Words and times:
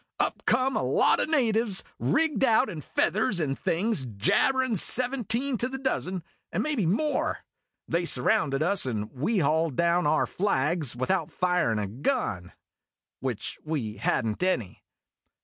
Up 0.19 0.41
came 0.47 0.75
a 0.75 0.81
lot 0.81 1.19
of 1.19 1.29
natives 1.29 1.83
rigged 1.99 2.43
out 2.43 2.71
in 2.71 2.81
feathers 2.81 3.39
and 3.39 3.55
things, 3.59 4.03
jabberin' 4.03 4.75
seventeen 4.75 5.59
to 5.59 5.69
the 5.69 5.77
dozen, 5.77 6.23
and 6.51 6.63
maybe 6.63 6.87
more. 6.87 7.45
They 7.87 8.05
surrounded 8.05 8.63
us, 8.63 8.87
and 8.87 9.11
we 9.11 9.37
hauled 9.37 9.75
down 9.75 10.07
our 10.07 10.25
flags 10.25 10.95
without 10.95 11.29
firin' 11.31 11.77
a 11.77 11.85
gun 11.85 12.51
which 13.19 13.59
we 13.63 13.97
had 13.97 14.25
n't 14.25 14.41
any. 14.41 14.83